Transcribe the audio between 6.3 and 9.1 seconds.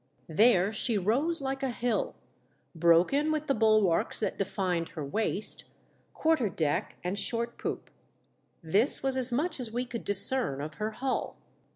deck and short A CRUEL DISASTER BEFALLS ME. 75 poop. This